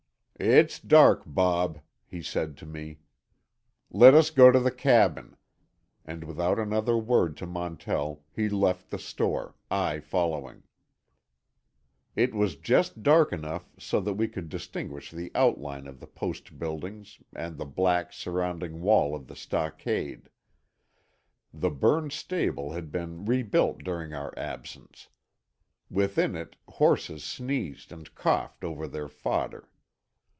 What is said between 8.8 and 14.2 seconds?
the store, I following. It was just dark enough so that